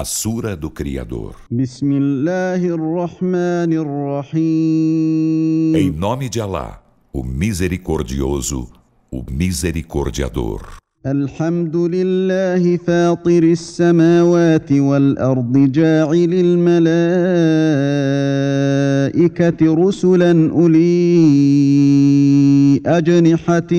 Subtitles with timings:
[0.00, 1.34] a Sura do Criador.
[1.50, 6.80] بسم الله الرحمن الرحيم Em nome de Alá,
[7.12, 8.68] o Misericordioso,
[9.10, 10.60] o Misericordiador.
[11.06, 16.32] الحمد لله فاطر السماوات والارض جاعل
[19.14, 20.88] الملائكه رسلا اولي
[22.86, 23.72] اجنحه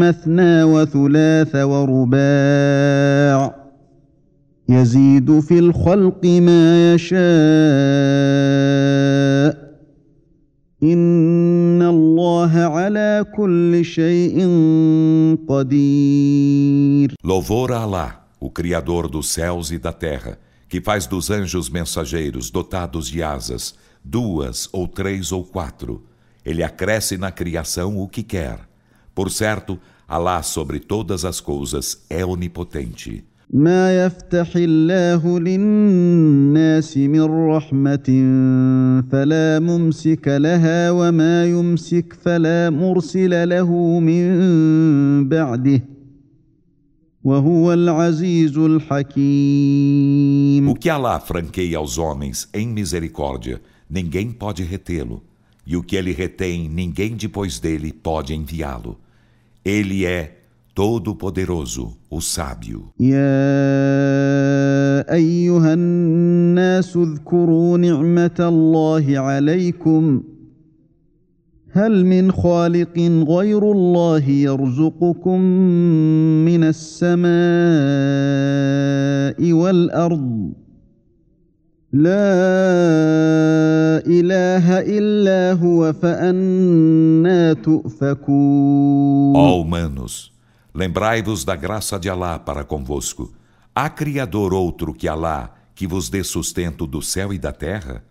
[0.00, 3.57] مثنى وثلاث ورباع
[4.69, 7.23] يزيد في الخلق ما يشاء
[10.83, 14.37] ان الله على كل شيء
[15.47, 21.69] قدير Louvor a Alá, o Criador dos céus e da terra, que faz dos anjos
[21.69, 26.03] mensageiros dotados de asas, duas ou três ou quatro.
[26.45, 28.59] Ele acresce na criação o que quer.
[29.15, 33.23] Por certo, Alá sobre todas as coisas é onipotente.
[33.50, 38.08] ما يفتح الله للناس من رحمه
[39.10, 45.82] فلا ممسك لها وما يمسك فلا مرسل له من بعده
[47.24, 49.88] وهو العزيز الحكيم
[50.68, 55.22] O que Alá franqueia aos homens em misericórdia, ninguém pode retê-lo.
[55.66, 58.98] E o que ele retém, ninguém depois dele pode enviá-lo.
[59.64, 60.37] Ele é
[60.77, 62.93] todo-poderoso, o sábio.
[62.99, 63.23] يا
[65.13, 70.23] ايها الناس اذكروا نعمه الله عليكم
[71.71, 75.39] هل من خالق غير الله يرزقكم
[76.45, 77.33] من السماء
[79.53, 80.53] والارض
[81.93, 82.33] لا
[84.07, 90.31] اله الا هو فانا تؤفكون Ó humanos,
[90.78, 93.32] Lembrai-vos da graça de Alá para convosco.
[93.74, 98.04] Há Criador outro que Alá, que vos dê sustento do céu e da terra?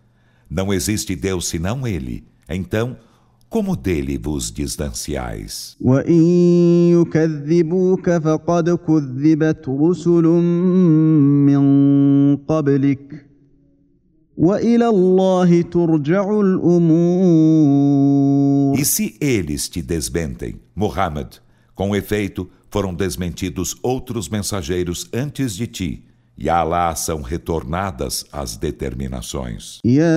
[0.49, 2.27] Não existe Deus senão Ele.
[2.49, 2.97] Então,
[3.47, 5.77] como dele vos distanciais?
[18.77, 21.37] E se eles te desmentem, Muhammad,
[21.73, 26.04] com efeito, foram desmentidos outros mensageiros antes de ti,
[26.38, 29.80] e a Alá são retornadas as determinações.
[29.84, 30.12] يا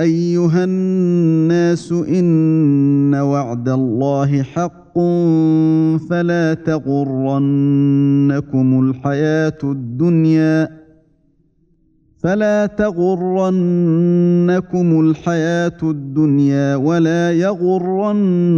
[0.00, 4.98] ايها الناس ان وعد الله حق
[6.10, 8.00] فلا تغرنكم
[8.80, 10.82] الحياه الدنيا
[12.22, 13.80] فلا تغرنكم
[15.00, 18.52] الحياه الدنيا ولا يغرنكم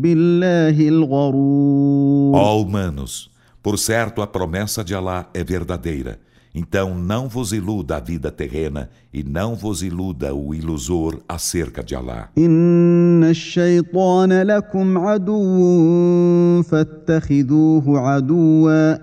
[0.00, 3.30] بالله الغرور Ó humanos,
[3.62, 6.18] por certo a promessa de Alá é verdadeira.
[6.58, 11.94] Então não vos iluda a vida terrena e não vos iluda o ilusor acerca de
[11.94, 12.30] Alá.
[12.38, 18.96] ان الشيطان لكم عدو فاتخذوه عدوا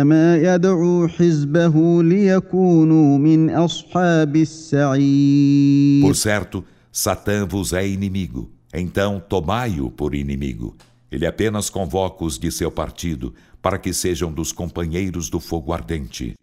[0.00, 8.50] انما يدعو حزبه ليكونوا من اصحاب السعير Por certo, Satã vos é inimigo.
[8.72, 10.74] Então tomai-o por inimigo.
[11.12, 16.33] Ele apenas convoca os de seu partido para que sejam dos companheiros do fogo ardente.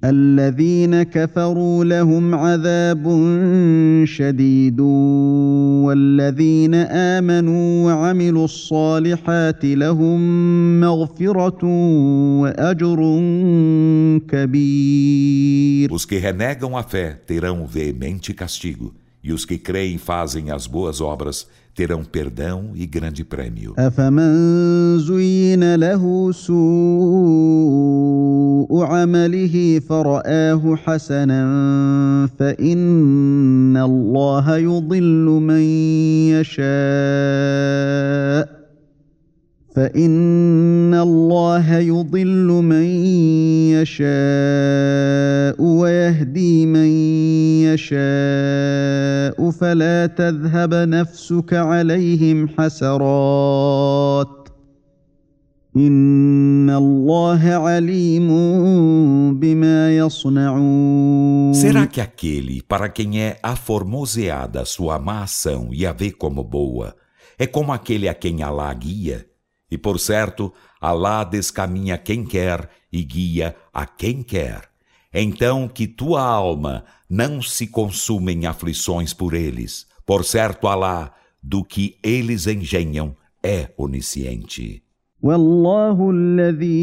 [15.91, 18.95] Os que renegam a fé terão veemente castigo
[19.28, 23.74] e os que creem e fazem as boas obras terão perdão e grande prêmio.
[23.78, 26.54] أفمن زين له سوء
[28.84, 35.62] عمله فرآه حسنا فإن الله يضل من
[36.30, 36.64] يشاء
[39.79, 42.87] فإن الله يضل من
[43.79, 46.91] يشاء ويهدي من
[47.71, 54.49] يشاء فلا تذهب نفسك عليهم حسرات
[55.77, 58.29] ان الله عليم
[59.39, 66.11] بما يصنعون Será que aquele para quem é aformoseada sua má ação e a vê
[66.11, 66.97] como boa,
[67.39, 69.38] é como aquele a quem Alá guia?
[69.72, 74.70] E por certo, Alá descaminha quem quer e guia a quem quer.
[75.14, 79.88] Então que tua alma não se consuma em aflições por eles.
[80.06, 84.84] Por certo, Alá, do que eles engenham, é onisciente.
[85.24, 86.74] والله الذي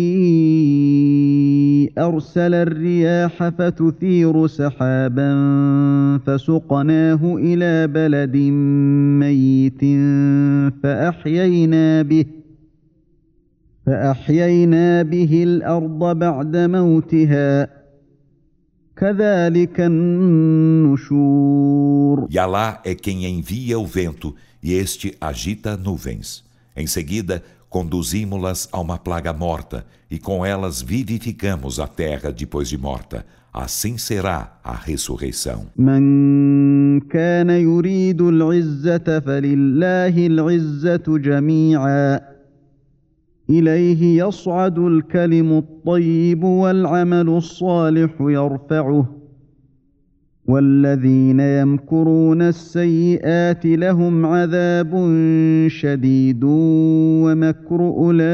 [1.98, 5.32] ارسل الرياح فتثير سحابا
[6.26, 8.36] فسقناه الى بلد
[9.20, 9.80] ميت
[10.82, 12.24] فاحيينا به
[13.86, 17.68] فاحيينا به الارض بعد موتها
[18.96, 19.80] كذلك
[21.10, 21.50] النشور
[22.30, 26.44] E Alá é quem envia o vento e este agita nuvens.
[26.76, 32.76] Em seguida, conduzimos-las a uma plaga morta, e com elas vivificamos a terra depois de
[32.76, 33.24] morta.
[33.52, 35.66] Assim será a ressurreição.
[35.76, 42.20] من كان يريد العزة فلله العزة جميعا
[43.49, 49.25] إليه يصعد الكلم الطيب والعمل الصالح يرفعه
[50.47, 54.91] والذين يمكرون السيئات لهم عذاب
[55.67, 58.25] شديد ومكر اولئك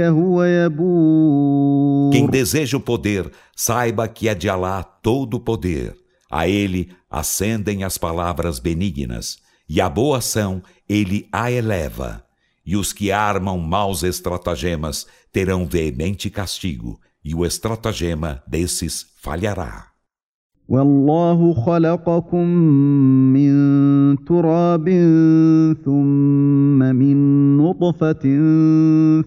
[0.00, 5.94] هو يبور Quem deseja o poder, saiba que é de Alá todo o poder.
[6.30, 9.38] A ele ascendem as palavras benignas,
[9.68, 12.29] e a boa ação ele a eleva.
[12.69, 19.95] E os que armam maus estratagemas terão veemente castigo, e o estratagema desses falhará.
[20.67, 22.47] والله خلقكم
[23.33, 23.53] من
[24.25, 24.89] تراب
[25.85, 27.17] ثم من
[27.57, 28.25] نطفة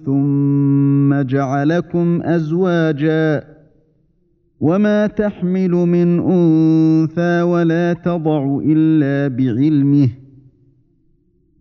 [0.05, 3.45] ثم جعلكم أزواجا
[4.61, 10.22] وما تحمل من أنثى ولا تضع إلا بعلمه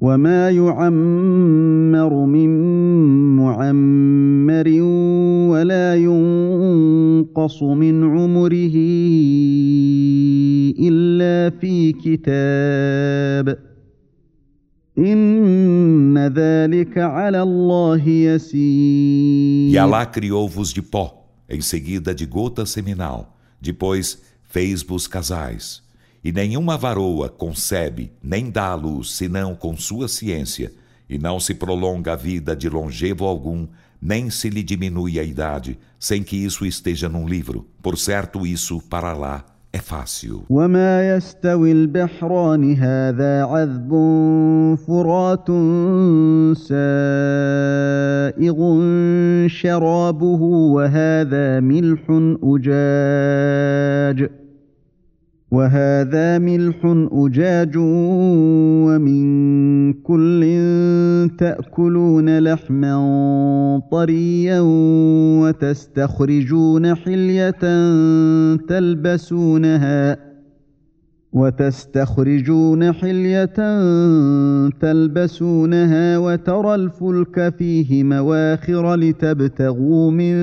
[0.03, 2.51] وما يعمر من
[3.37, 4.69] معمر
[5.51, 8.77] ولا ينقص من عمره
[10.89, 13.59] الا في كتاب
[14.99, 23.37] ان ذلك على الله يسير E Alá criou-vos de pó, em seguida de gota seminal,
[23.61, 25.81] depois fez-vos casais.
[26.24, 30.72] E nenhuma varoa concebe nem dá à luz senão com sua ciência,
[31.10, 33.68] e não se prolonga a vida de longevo algum,
[34.02, 37.66] nem se lhe diminui a idade, sem que isso esteja num livro.
[37.82, 40.44] Por certo, isso para lá é fácil.
[40.50, 43.92] وما يستوي البحران هذا عذب
[44.88, 45.48] فرات
[46.58, 48.58] سائغ
[49.48, 50.42] شرابه
[50.76, 52.02] وهذا ملح
[52.44, 54.30] أجاج
[55.53, 56.77] وهذا ملح
[57.13, 57.77] أجاج
[58.87, 60.41] ومن كل
[61.39, 64.61] تأكلون لحما طريا
[65.41, 67.51] وتستخرجون حلية
[68.57, 70.32] تلبسونها
[71.34, 73.56] وتستخرجون حلية
[74.82, 80.36] تلبسونها وترى الفلك فيه مواخر لتبتغوا من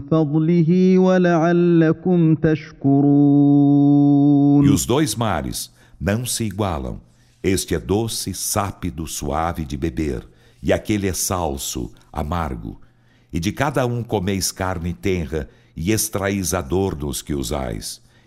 [0.00, 3.58] فضله ولعلكم تشكرون
[4.64, 5.70] E os dois mares
[6.00, 7.00] não se igualam.
[7.42, 10.26] Este é doce, sápido, suave de beber,
[10.62, 12.80] e aquele é salso, amargo.
[13.32, 18.00] E de cada um comeis carne tenra, e extraís adornos que usais.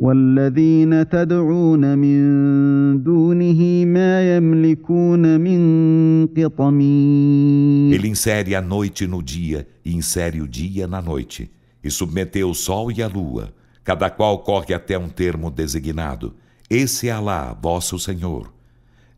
[0.00, 9.94] والذين تدعون من دونه ما يملكون من قطمير Ele insere a noite no dia e
[9.94, 11.50] insere o dia na noite,
[11.82, 16.34] e submeteu o sol e a lua, cada qual corre até um termo designado.
[16.68, 18.52] Esse é Alá, vosso Senhor.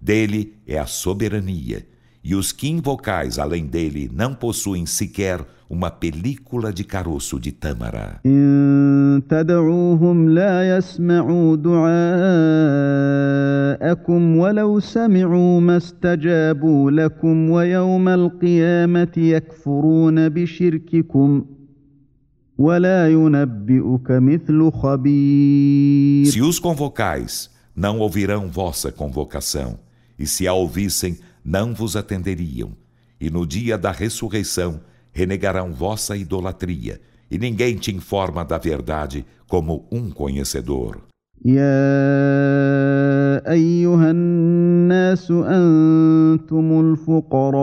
[0.01, 1.85] Dele é a soberania,
[2.24, 8.20] e os que invocais além dele não possuem sequer uma película de caroço de tâmara.
[26.28, 29.80] Se os convocais, não ouvirão vossa convocação,
[30.20, 32.73] e se a ouvissem, não vos atenderiam.
[33.21, 34.81] E no dia da ressurreição,
[35.13, 37.01] renegarão vossa idolatria,
[37.31, 41.09] e ninguém te informa da verdade como um conhecedor.
[41.45, 41.63] يا
[43.53, 47.55] ايها الناس انتم الفقراء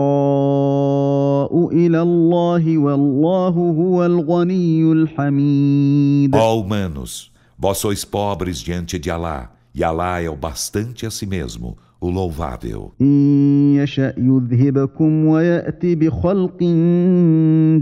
[1.72, 9.84] الى الله والله هو الغني الحميد Ó humanos, vós sois pobres diante de Alá, e
[9.84, 12.92] Alá é o bastante a si mesmo, o louvável.
[13.00, 16.62] ان يشا يذهبكم ويات بخلق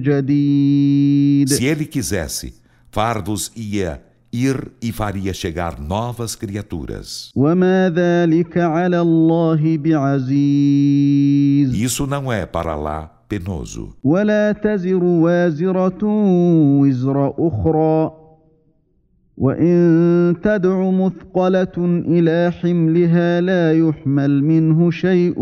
[0.02, 2.54] جديد Se ele quisesse,
[2.90, 4.00] far-vos ia
[4.32, 7.30] ir e faria chegar novas criaturas.
[7.37, 13.94] وما ذلك على الله بعزيز Isso não é para Alá penoso.
[14.04, 16.04] ولا تزر وازره
[16.80, 18.17] وزر اخرى
[19.39, 25.39] وان تدع مثقله إلى حملها لا يحمل منه شيء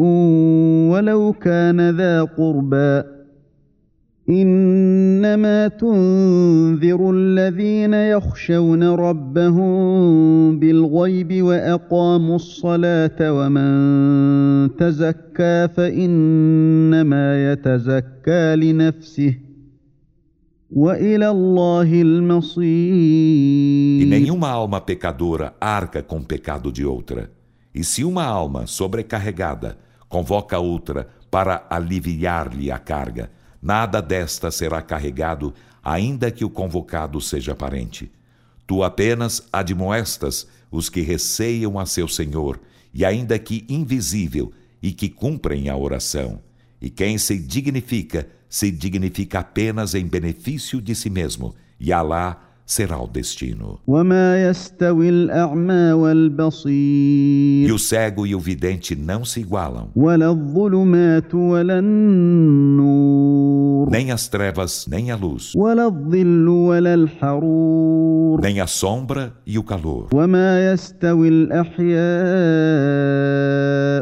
[0.91, 3.03] ولو كان ذا قربى
[4.29, 9.69] انما تنذر الذين يخشون ربهم
[10.59, 19.46] بالغيب واقاموا الصلاه ومن تزكى فانما يتزكى لنفسه
[24.01, 27.31] E nenhuma alma pecadora arca com o pecado de outra.
[27.73, 29.77] E se uma alma sobrecarregada
[30.09, 33.31] convoca outra para aliviar-lhe a carga,
[33.61, 38.11] nada desta será carregado, ainda que o convocado seja parente.
[38.65, 42.59] Tu apenas admoestas os que receiam a seu Senhor,
[42.93, 46.41] e ainda que invisível, e que cumprem a oração.
[46.81, 52.98] E quem se dignifica, se dignifica apenas em benefício de si mesmo, e Alá será
[52.98, 53.78] o destino.
[53.86, 61.34] وما يستوي الاعمى والبصير E o cego e o vidente não se igualam, ولا الظلمات
[61.34, 63.42] ولا النور
[63.90, 69.62] nem as trevas, nem a luz, ولا الظل ولا الحرور nem a sombra e o
[69.62, 70.08] calor.
[70.14, 71.92] وما يستوي الاحياء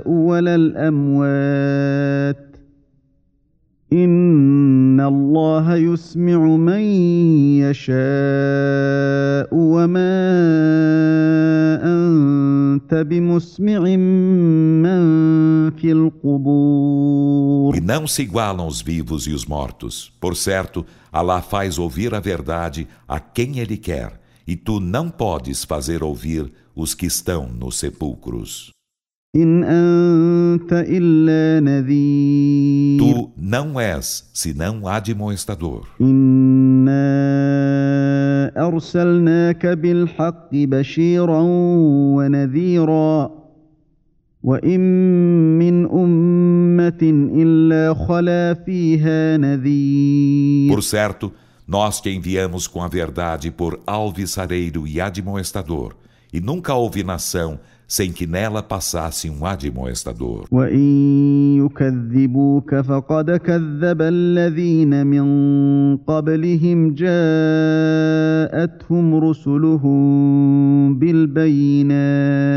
[0.08, 2.43] ولا الاموات
[3.92, 6.80] ان الله يسمع من
[7.58, 7.98] يشاء
[9.52, 10.30] وما
[11.82, 15.00] انت بمسمع من
[15.70, 20.12] في القبور E não se igualam os vivos e os mortos.
[20.20, 25.64] Por certo, Alá faz ouvir a verdade a quem Ele quer, e tu não podes
[25.64, 28.70] fazer ouvir os que estão nos sepulcros.
[32.98, 35.86] Tu não és, senão admoestador.
[38.50, 41.40] انا ارسلناك بالحق بشيرا
[42.16, 43.30] ونذيرا
[44.42, 44.80] وان
[45.58, 51.32] من امه الا خلا فيها نذير Por certo,
[51.68, 55.94] nós te enviamos com a verdade por alvissareiro e admoestador,
[56.32, 60.44] e nunca houve nação sem que nela passasse um admoestador.
[60.50, 60.78] وان
[61.64, 67.14] يكذبوك فقد كذب الذين من قبلهم جاءتهم
[69.14, 72.50] رسلهم بالبينات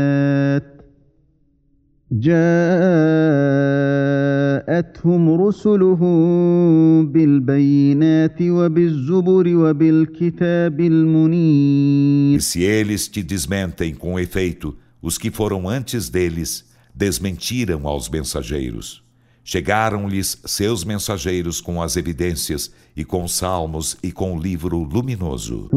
[4.64, 15.31] جاءتهم رسلهم بالبينات وبالزبر وبالكتاب E المنير se eles te desmentem com efeito, os que
[15.31, 19.03] foram antes deles desmentiram aos mensageiros.
[19.43, 25.69] Chegaram-lhes seus mensageiros com as evidências e com salmos e com o livro luminoso.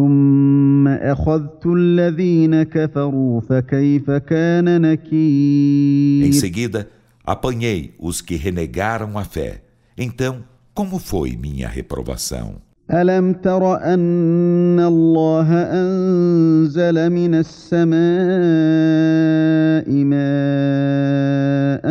[6.26, 6.90] Em seguida,
[7.24, 9.62] apanhei os que renegaram a fé.
[9.96, 12.60] Então, como foi minha reprovação?
[12.90, 17.92] ألم تر أن الله أنزل من السماء
[20.04, 21.82] ماء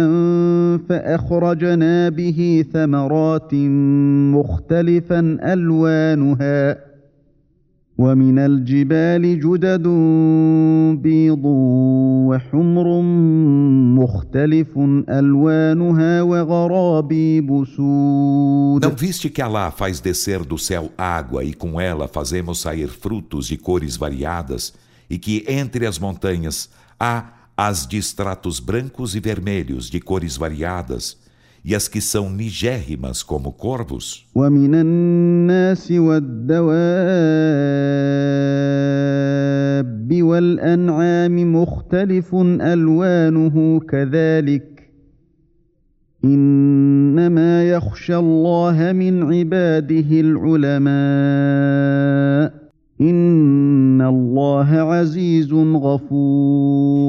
[0.89, 3.53] فأخرجنا به ثمرات
[4.33, 6.90] مختلفا ألوانها
[8.00, 9.88] ومن الجبال جدد
[11.02, 11.44] بيض
[12.28, 13.00] وحمر
[14.00, 14.78] مختلف
[15.08, 22.06] الوانها وغرابيب سود Não viste que Alá faz descer do céu água e com ela
[22.06, 24.74] fazemos sair frutos de cores variadas
[25.08, 26.68] e que entre as montanhas
[27.00, 31.16] há as de estratos brancos e vermelhos de cores variadas
[31.63, 34.25] E as que são nigérrimas como corvos?
[34.35, 36.71] ومن الناس والدواب
[40.21, 44.91] والأنعام مختلف ألوانه كذلك.
[46.25, 51.71] إنما يخشى الله من عباده العلماء.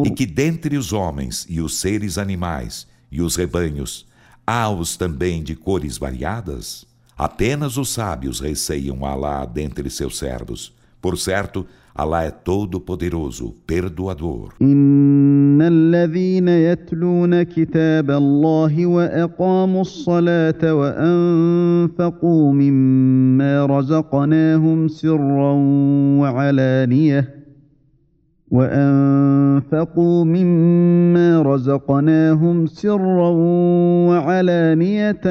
[0.04, 4.06] E que dentre os homens e os seres animais e os rebanhos,
[4.45, 6.85] há os também de cores variadas?
[7.17, 10.71] Apenas os sábios receiam Alá dentre seus servos.
[11.01, 11.65] Por certo,
[11.95, 14.53] Alá é todo-poderoso, perdoador.
[14.61, 25.53] إن الذين يتلون كتاب الله وأقاموا الصلاة وأنفقوا مما رزقناهم سرا
[26.21, 27.40] وعلانية
[28.51, 33.29] وأنفقوا مما رزقناهم سرا
[34.07, 35.27] وعلانية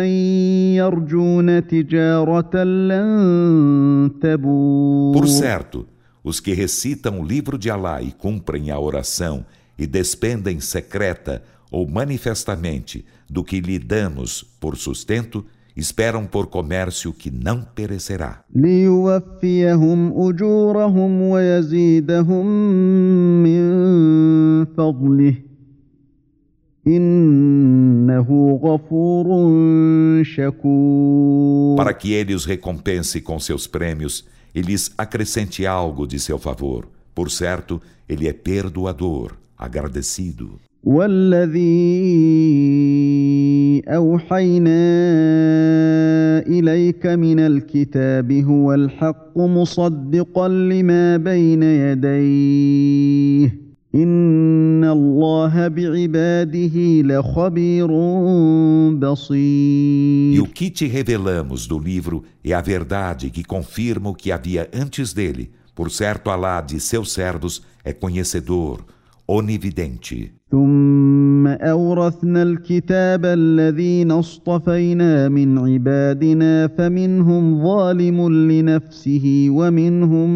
[0.77, 5.87] يرجون تجارة لن تبور Por certo,
[6.23, 9.47] os que recitam o livro de Alá e cumprem a oração
[9.79, 15.45] e despendem secreta ou manifestamente do que lhe damos por sustento,
[15.77, 18.45] esperam por comércio que não perecerá.
[18.55, 22.47] ليوفيهم أجورهم ويزيدهم
[23.43, 23.63] من
[24.65, 25.35] فضله
[26.87, 29.27] إنه غفور
[30.25, 34.25] شكور Para que ele os recompense com seus prêmios
[34.55, 36.89] e lhes acrescente algo de seu favor.
[37.15, 40.59] Por certo, ele é perdoador, agradecido.
[40.85, 41.67] والذي
[43.89, 44.81] أوحينا
[46.47, 60.43] إليك من الكتاب هو الحق مصدقا لما بين يديه إن الله بعباده لخبير E بصير
[60.43, 65.13] o que te revelamos do livro é a verdade que confirma o que havia antes
[65.13, 65.51] dele.
[65.75, 68.85] Por certo, Alá de seus servos é conhecedor,
[69.27, 70.33] onividente.
[70.51, 80.30] ثم أورثنا الكتاب الذين اصطفينا من عبادنا فمنهم ظالم لنفسه ومنهم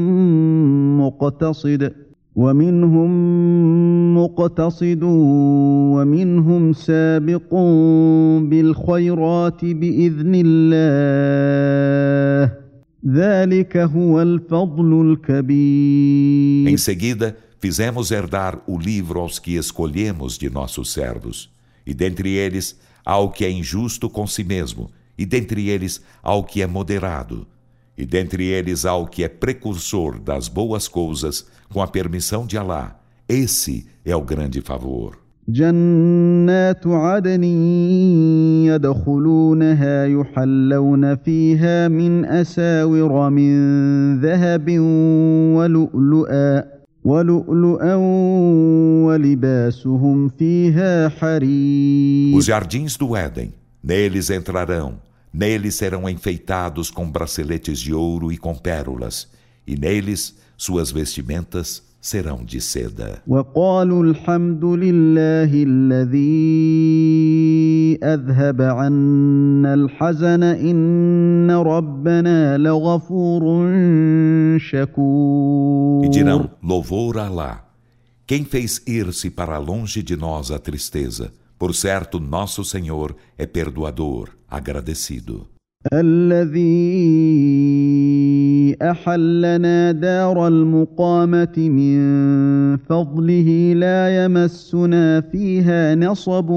[1.02, 1.92] مقتصد
[2.36, 3.10] ومنهم
[4.18, 5.00] مقتصد
[5.96, 7.54] ومنهم سابق
[8.50, 11.06] بالخيرات بإذن الله.
[13.08, 16.68] ذلك هو الفضل الكبير.
[17.65, 21.51] fizemos herdar o livro aos que escolhemos de nossos servos.
[21.87, 26.35] E dentre eles há o que é injusto com si mesmo, e dentre eles há
[26.35, 27.47] o que é moderado.
[27.97, 32.57] E dentre eles há o que é precursor das boas coisas, com a permissão de
[32.57, 32.99] Alá.
[33.29, 35.21] Esse é o grande favor.
[35.49, 37.45] جنات عدن
[38.65, 44.79] يدخلونها يحلون فيها من اساور من ذهب
[45.57, 46.74] ولؤلؤا
[47.05, 47.95] ولؤلؤا
[49.07, 55.01] ولباسهم فيها حرير Os jardins do Éden, neles entrarão,
[55.33, 59.29] neles serão enfeitados com braceletes de ouro e com pérolas,
[59.67, 63.23] e neles suas vestimentas serão de seda.
[63.27, 66.81] وقالوا الحمد لله الذي
[68.03, 73.43] اذهب عنا الحزن ان ربنا لغفور
[74.59, 77.65] شكور E dirão: Louvor a Alá.
[78.27, 81.33] Quem fez ir-se para longe de nós a tristeza?
[81.59, 85.47] Por certo, nosso Senhor é perdoador, agradecido.
[85.93, 86.91] الذي
[88.82, 91.98] احلنا دار المقامه من
[92.78, 96.50] فضله لا يمسنا فيها نصب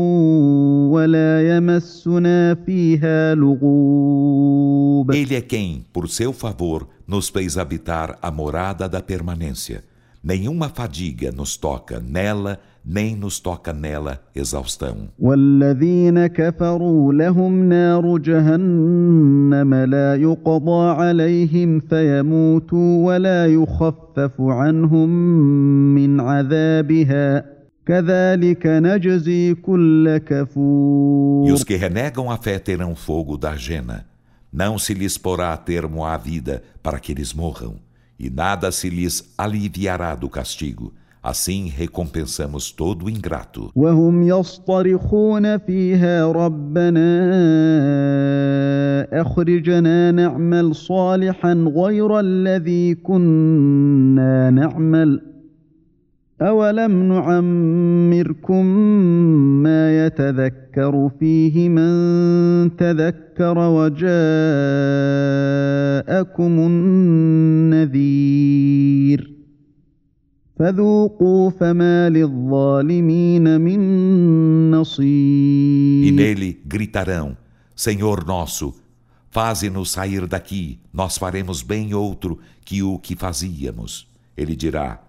[0.92, 8.88] ولا يمسنا فيها لغوب Ele é quem, por seu favor, nos fez habitar a morada
[8.88, 9.82] da permanência.
[10.27, 15.09] Nenhuma fadiga nos toca nela, nem nos toca nela exaustão.
[15.19, 25.09] والذين كفروا لهم نار جهنم لا يقضى عليهم فيموتوا ولا يخفف عنهم
[25.95, 27.45] من عذابها
[27.85, 34.05] كذلك نجزي كل E كفور os que renegam a fé terão fogo da jena.
[34.53, 37.75] Não se lhes porá termo à vida para que eles morram,
[38.18, 40.92] E nada se lhes aliviará do castigo.
[41.22, 43.70] Assim recompensamos todo o ingrato.
[56.42, 58.66] أولم نعمركم
[59.62, 64.08] ما يتذكر فيه من تذكر وجاءكم
[76.04, 77.36] E nele gritarão:
[77.76, 78.74] Senhor nosso,
[79.30, 84.08] faze-nos sair daqui, nós faremos bem outro que o que fazíamos.
[84.36, 85.00] Ele dirá: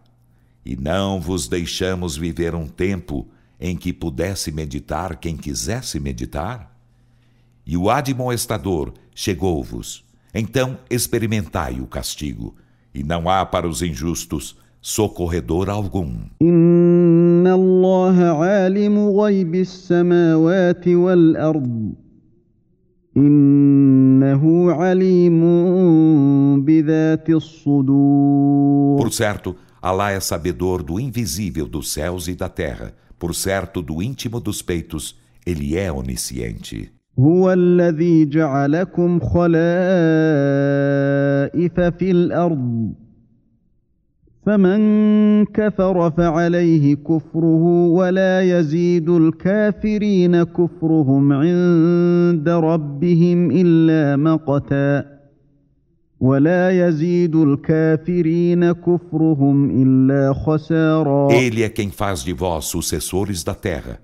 [0.64, 3.28] E não vos deixamos viver um tempo
[3.60, 6.72] em que pudesse meditar quem quisesse meditar?
[7.66, 10.06] E o admoestador chegou-vos.
[10.32, 12.56] Então experimentai o castigo,
[12.94, 16.13] e não há para os injustos socorredor algum.
[28.99, 32.95] Por certo, Alá é sabedor do invisível dos céus e da terra.
[33.19, 36.91] Por certo, do íntimo dos peitos, ele é onisciente.
[37.19, 39.61] هو الذي جعلكم خلائف
[41.99, 42.95] في الارض
[44.47, 55.15] فمن كفر فعليه كفره ولا يزيد الكافرين كفرهم عند ربهم الا مقتا
[56.21, 63.99] ولا يزيد الكافرين كفرهم الا خسارا Ele é quem faz de vós sucessores da terra.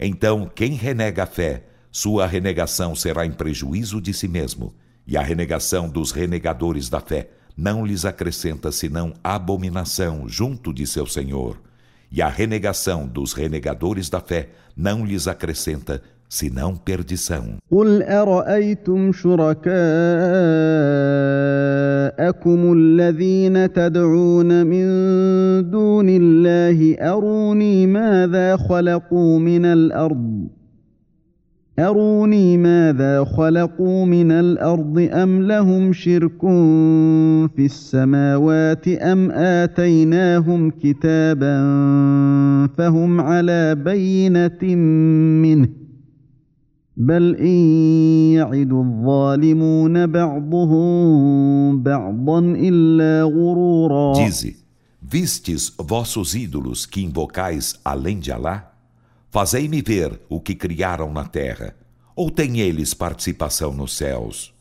[0.00, 4.72] Então, quem renega a fé, sua renegação será em prejuízo de si mesmo,
[5.06, 11.06] e a renegação dos renegadores da fé não lhes acrescenta senão abominação junto de seu
[11.06, 11.60] Senhor,
[12.10, 17.58] e a renegação dos renegadores da fé não lhes acrescenta senão perdição.
[17.70, 19.72] قل أرأيتم شركاءكم
[22.72, 24.86] الذين تدعون من
[25.70, 30.48] دون الله أروني ماذا خلقوا من الأرض
[31.79, 36.41] أروني ماذا خلقوا من الأرض أم لهم شرك
[37.55, 41.57] في السماوات أم آتيناهم كتابا
[42.77, 44.75] فهم على بينة
[45.45, 45.69] منه
[46.97, 47.57] بل إن
[48.33, 54.55] يعد الظالمون بعضهم بعضا إلا غرورا Dize,
[55.01, 58.76] vistes vossos ídolos que invocais além de Alá?
[59.30, 61.74] Fazei-me ver o que criaram na terra.
[62.14, 64.52] Ou têm eles participação nos céus?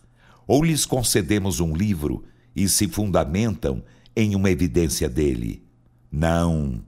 [0.48, 2.24] Ou lhes concedemos um livro
[2.56, 3.84] e se fundamentam
[4.16, 5.64] em uma evidência dele?
[6.12, 6.82] Não.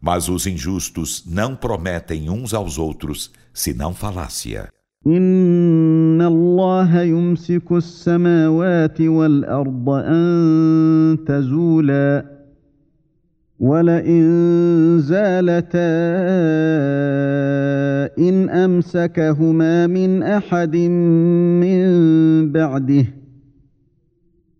[0.00, 4.70] Mas os injustos não prometem uns aos outros, senão falácia.
[5.06, 12.33] إن الله يمسك السماوات والأرض أن تزولا
[13.60, 15.90] ولئن زالتا
[18.18, 23.06] إن أمسكهما من أحد من بعده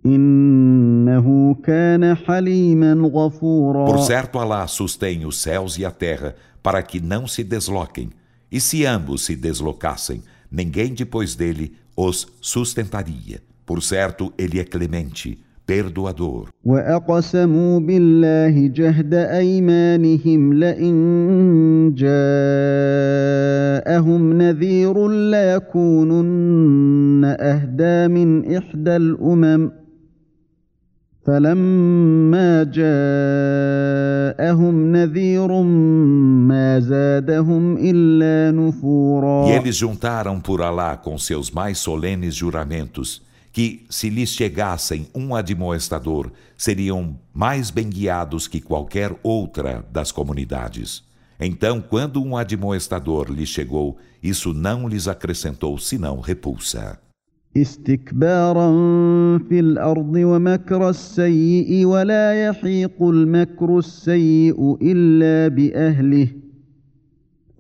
[0.07, 7.01] إنه كان حليما غفورا Por certo, Alá sustém os céus e a terra para que
[7.01, 8.11] não se desloquem.
[8.53, 13.41] E se ambos se deslocassem, ninguém depois dele os sustentaria.
[13.65, 16.50] Por certo, ele é clemente, perdoador.
[16.66, 21.94] واقسموا بالله جهد ايمانهم لئن
[23.86, 26.56] جاءهم نذير ليكونن
[27.40, 29.72] اهدى من احدى الامم
[31.26, 33.96] فلما جاءهم
[34.92, 35.62] نذير
[36.50, 43.22] ما زادهم الا نفورا E eles juntaram por Alá com seus mais solenes juramentos
[43.55, 51.03] que, se lhes chegassem um admoestador, seriam mais bem guiados que qualquer outra das comunidades.
[51.39, 56.99] Então, quando um admoestador lhes chegou, isso não lhes acrescentou senão repulsa.
[57.57, 58.69] استكبارا
[59.39, 66.29] في الارض ومكر السيء ولا يحيق المكر السيء الا باهله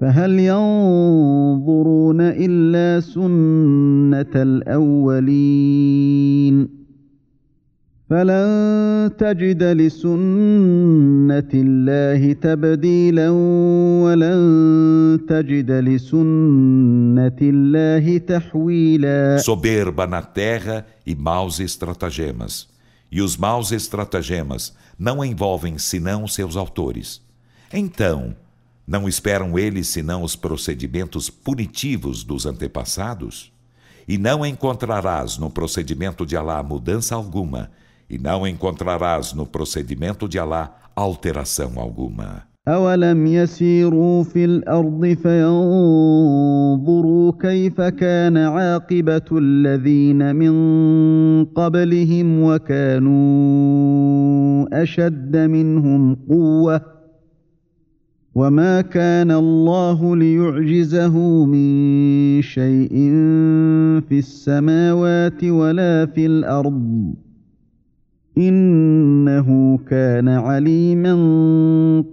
[0.00, 6.00] فهل ينظرون الا سنه الاولين
[8.10, 13.30] فلن تجد لسنه الله تبديلا
[14.04, 14.40] ولن
[15.28, 22.68] تجد لسنه الله تحويلا Soberba na terra e maus estratagemas.
[23.12, 27.20] E os maus estratagemas não envolvem senão seus autores.
[27.72, 28.34] Então,
[28.86, 33.52] não esperam eles senão os procedimentos punitivos dos antepassados?
[34.08, 37.70] E não encontrarás no procedimento de Alá mudança alguma,
[38.08, 42.50] e não encontrarás no procedimento de Alá alteração alguma.
[42.68, 45.52] أولم يسيروا في الأرض فينظروا
[47.40, 53.22] كيف كان عاقبة الذين من قبلهم وكانوا
[54.82, 57.00] أشد منهم قوة
[58.34, 62.94] وما كان الله ليعجزه من شيء
[64.08, 67.14] في السماوات ولا في الأرض
[68.38, 71.14] إنه كان عليما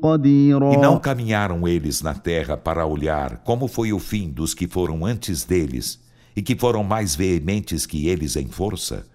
[0.01, 4.67] قديرا E não caminharam eles na terra para olhar como foi o fim dos que
[4.67, 5.99] foram antes deles
[6.35, 9.05] e que foram mais veementes que eles em força?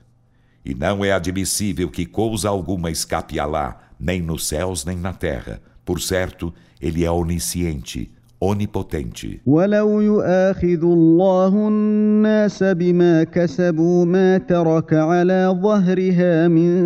[0.64, 5.12] E não é admissível que coisa alguma escape a Alá, nem nos céus nem na
[5.12, 5.60] terra.
[5.87, 9.39] Por certo, ele é onisciente, onipotente.
[9.45, 16.77] ولو يؤاخذ الله الناس بما كسبوا ما ترك على ظهرها من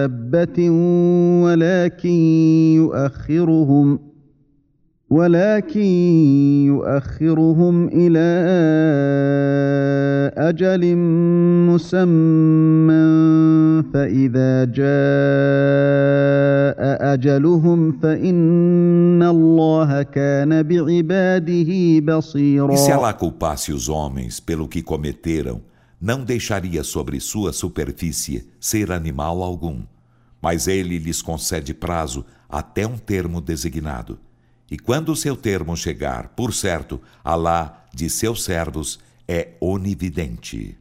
[0.00, 0.70] دابة
[1.44, 2.08] ولكن
[2.76, 4.09] يؤخرهم
[5.09, 5.85] ولكن
[6.65, 8.27] يؤخرهم إلى
[10.37, 10.95] أجل
[11.69, 13.05] مسمى
[13.93, 14.85] فإذا جاء
[17.13, 25.61] أجلهم فإن الله كان بعباده بصيرا E se Allah culpasse os homens pelo que cometeram,
[26.01, 29.83] não deixaria sobre sua superfície ser animal algum.
[30.41, 34.17] Mas ele lhes concede prazo até um termo designado.
[34.70, 40.79] E quando o seu termo chegar, por certo, Alá de seus servos é onividente.